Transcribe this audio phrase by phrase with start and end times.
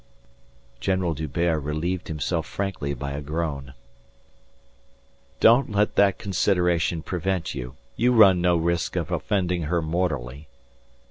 [0.79, 3.75] General D'Hubert relieved himself frankly by a groan.
[5.39, 7.75] "Don't let that consideration prevent you.
[7.95, 10.47] You run no risk of offending her mortally."